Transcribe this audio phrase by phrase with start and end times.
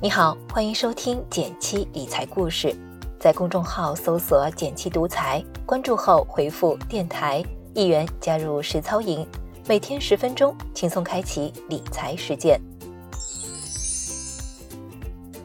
[0.00, 2.72] 你好，欢迎收听减七理财故事，
[3.18, 7.44] 在公众号搜索“减七独裁，关注后回复“电台”
[7.74, 9.26] 一元加入实操营，
[9.66, 12.60] 每天十分钟，轻松开启理财实践。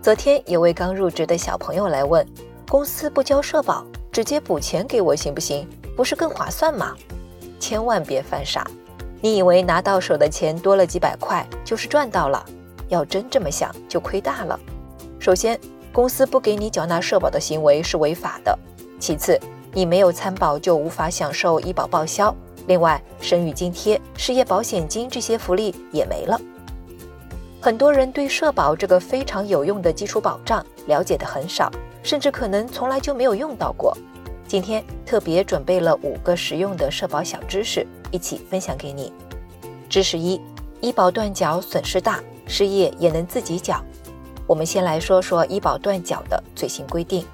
[0.00, 2.26] 昨天有位刚入职的小朋友来问，
[2.70, 5.68] 公司不交社保，直接补钱给我行不行？
[5.94, 6.96] 不是更划算吗？
[7.60, 8.66] 千万别犯傻，
[9.20, 12.42] 你以为拿到手的钱多了几百块就是赚到了？
[12.88, 14.58] 要真这么想就亏大了。
[15.18, 15.58] 首先，
[15.92, 18.56] 公司不给你缴纳社保的行为是违法的；
[18.98, 19.38] 其次，
[19.72, 22.34] 你没有参保就无法享受医保报销。
[22.66, 26.40] 另外，生育津贴、失业保险金这些福利也没了。
[27.60, 31.70] 很多人对社保这个非常有用的基础保障了解的很少，
[32.02, 33.96] 甚至可能从来就没有用到过。
[34.46, 39.12] 今天特别准备了五个实用的社保小知识，一起分享给你。
[39.88, 40.40] 知识一：
[40.80, 43.80] 医保断缴损失大，失业也能自己缴。
[44.46, 47.24] 我们先来说说医保断缴的最新规定。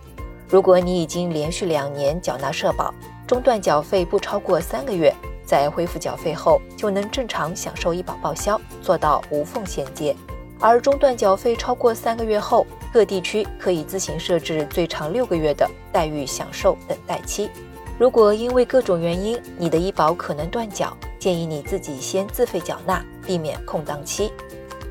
[0.49, 2.93] 如果你已经连续两年缴纳社保，
[3.27, 5.15] 中断缴费不超过三个月，
[5.47, 10.15] 在恢复缴费后就能正常享受医保报销，做到无缝衔接。
[10.61, 17.51] 而中断缴费超过三个月后，各地区可以自行设置最长六个月的待遇享受等待期。
[17.99, 24.33] 如果因为各种原因你的医保可能断缴，建议你自己先自费缴纳，避免空档期。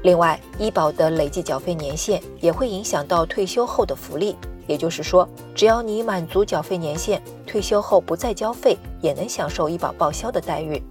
[0.03, 4.35] 另外，医保的累计缴费年限也会影响到退休后的福利。
[4.67, 10.81] 也就是说，只要你满足缴费年限，退休后不再交费，也能享受医保报销的待遇。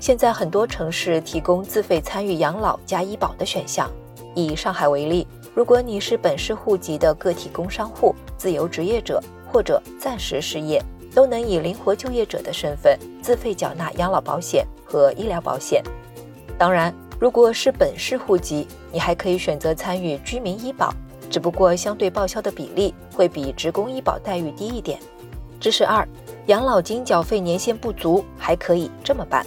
[0.00, 3.90] 现在很多城市提供自费参与养老加医保的选项。
[4.34, 5.26] 以上海为例。
[5.54, 10.82] 如果你是本市户籍的个体工商户、自由职业者或者暂时失业，
[11.14, 15.84] 都能以灵活就业者的身份自费缴纳养老保险和医疗保险。
[16.56, 20.92] 当然，如果是本市户籍，你还可以选择参与居民医保，
[21.30, 24.98] 只不过相对报销的比例会比职工医保待遇低一点。
[25.60, 26.04] 知识二：
[26.46, 29.46] 养老金缴费年限不足还可以这么办。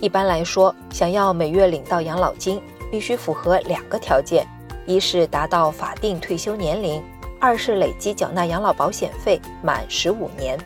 [0.00, 2.58] 一般来说，想要每月领到养老金，
[2.90, 4.46] 必须符合两个条件。
[4.86, 7.02] 一是达到法定退休年龄，
[7.38, 10.58] 二是累计缴纳养老保险费满十五年。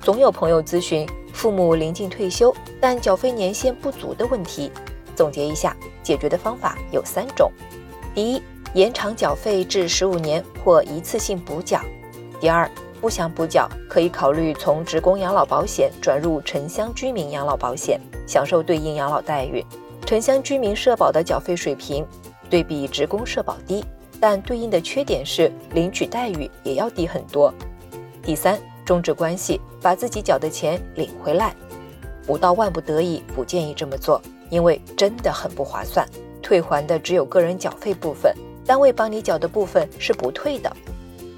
[0.00, 2.50] 总有朋友咨询父母临近退休
[2.80, 4.72] 但缴费年限不足的问题。
[5.14, 7.50] 总结一下，解决的方法有三种：
[8.14, 8.42] 第一，
[8.74, 11.80] 延长缴费至十五年或一次性补缴；
[12.40, 19.64] 第二，不想补缴可以考虑从职工养老保险转入城乡居民养老保险，享受对应养老待遇。
[20.06, 22.06] 城乡居民社保的缴费水平。
[22.50, 23.82] 对比职工社保低，
[24.20, 27.50] 但对应的缺点是领取待遇也要低很多。
[28.22, 31.56] 第三，终止关系，把自己缴的钱领回来。
[32.26, 34.20] 不到万不得已，不建议这么做，
[34.52, 36.06] 因为真的很不划算。
[36.42, 38.34] 退还的只有个人缴费部分，
[38.66, 40.70] 单位帮你缴的部分是不退的。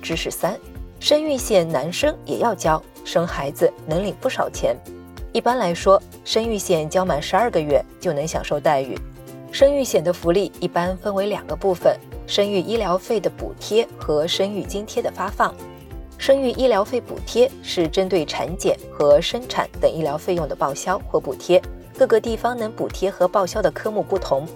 [0.03, 0.59] 知识三，
[0.99, 4.77] 生育险男生也要交，生孩子能领不少钱。
[5.33, 8.99] 一般来说，生育险交满十二个月就能享受待遇。
[9.53, 15.55] 生育险的福利一般分为两个部分：生育医疗费的补贴和生育津贴的发放。
[16.19, 21.63] 生育医疗费补贴是针对产检和生产等医疗费用的报销或补贴，
[21.97, 24.47] 各个地方能补贴和报销的科目不同。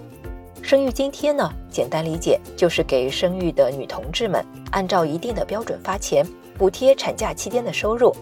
[0.61, 6.25] 生育津贴呢，简单理解就是给生育的女同志们按照一定的标准发钱，
[6.57, 8.13] 补贴产假期间的收入。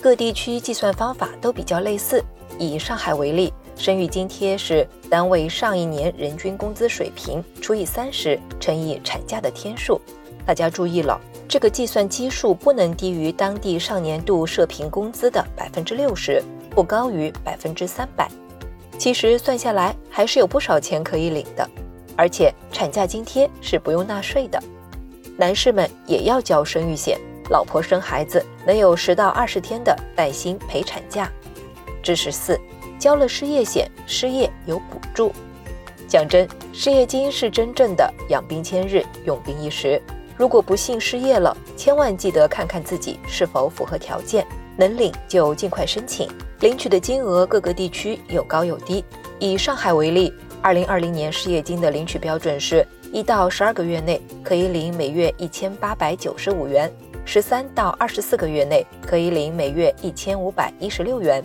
[0.00, 2.22] 各地区计算方法都比较类似，
[2.58, 3.52] 以上海为例。
[3.76, 9.98] 生育津贴是单位上一年人均工资水平除以三十乘以产假的天数。
[10.44, 18.28] 大家注意了，这个计算基数不能低于当地上年度社平工资的百分之六十，不高于百分之三百。
[19.00, 21.66] 其实算下来还是有不少钱可以领的，
[22.14, 24.62] 而且产假津贴是不用纳税的。
[25.38, 27.18] 男士们也要交生育险，
[27.48, 31.32] 老婆生孩子能有十到二十天的带薪陪产假。
[32.02, 32.60] 知识四。
[32.98, 35.32] 交了失业险，失业有补助。
[36.06, 39.98] 讲真，失业金是真正的养兵千日，用兵一时。
[40.36, 44.46] 如果不幸失业了，千万记得看看自己是否符合条件，
[44.76, 46.28] 能领就尽快申请。
[46.60, 49.02] 领取的金额各个地区有高有低。
[49.38, 56.92] 以上海为例，二零二零年失业金的领取标准是一到十二个月内可以领每月一千八百九十五元，
[57.24, 61.42] 十三到二十四个月内可以领每月一千五百一十六元。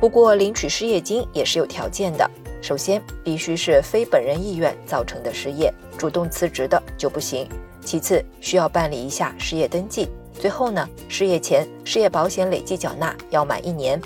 [0.00, 2.28] 不过，领取失业金也是有条件的。
[2.60, 7.48] 首先，必须是非本人意愿造成的失业，主动辞职的就不行。
[7.84, 10.08] 其次，需要办理一下失业登记。
[10.32, 14.00] 最后呢，失业前失业保险累计缴纳要满一年。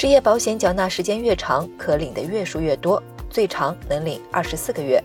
[0.00, 5.02] 失业保险缴纳时间越长，可领的月数越多，最长能领二十四个月。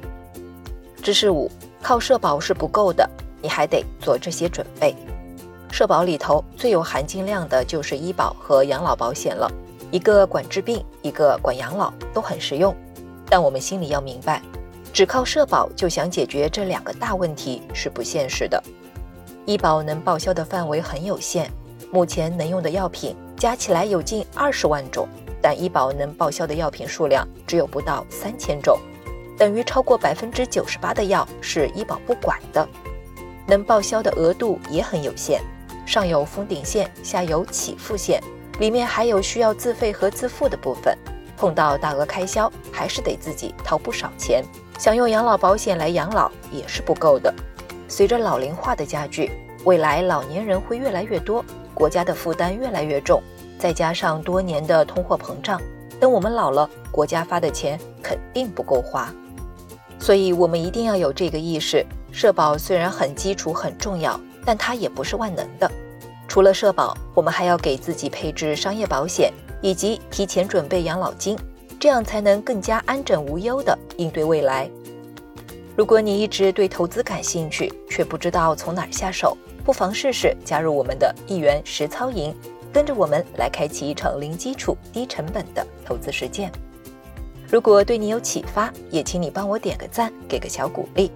[1.02, 1.50] 知识五：
[1.82, 3.10] 靠社保是不够的，
[3.42, 4.96] 你还得做这些准备。
[5.72, 9.52] 社保里头最有含金量的就是医保和养老保险了，
[9.90, 12.72] 一个管治病，一个管养老，都很实用。
[13.28, 14.44] 但我们心里要明白，
[14.94, 18.64] 只靠社保就想解决这两个大问题是不现实的。
[19.48, 21.50] 医保能报销的范围很有限，
[21.92, 25.06] 目前能用的药品加起来有近二十万种，
[25.42, 28.80] 但医保能报销的药品数量只有不到三千种。
[29.38, 32.66] 等于超过百分之九十八的药是医保不管的，
[33.46, 35.42] 能报销的额度也很有限，
[35.86, 38.24] 上有封顶线，下有起付线，
[38.60, 40.98] 里面还有需要自费和自付的部分，
[41.36, 44.42] 碰到大额开销还是得自己掏不少钱。
[44.80, 47.34] 想用养老保险来养老也是不够的。
[47.90, 49.34] 随着老龄化的加剧，
[49.66, 51.44] 未来老年人会越来越多，
[51.74, 53.22] 国家的负担越来越重，
[53.64, 55.58] 再加上多年的通货膨胀，
[55.98, 59.10] 等我们老了，国家发的钱肯定不够花。
[59.98, 61.82] 所以，我们一定要有这个意识。
[62.12, 65.72] 社保虽然很基础、很重要，但它也不是万能的。
[66.28, 69.32] 除了社保，我们还要给自己配置商业保险，
[69.62, 71.38] 以及提前准备养老金，
[71.80, 74.70] 这样才能更加安枕无忧地应对未来。
[75.78, 82.36] 如果你一直对投资感兴趣，却不知道从哪儿下手，不妨试试加入我们的一元实操营，
[82.74, 86.52] 跟着我们来开启一场零基础、低成本的投资实践。
[87.48, 91.12] 如果对你有启发，也请你帮我点个赞，给个小鼓励。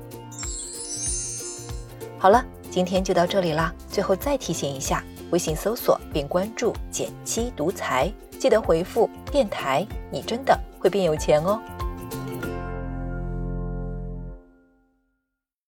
[2.19, 3.73] 好了，今天就到这里啦。
[3.89, 11.59] 最后再提醒一下，微信搜索并关注“减七独裁，记得回复“电台”，你真的会变有钱哦。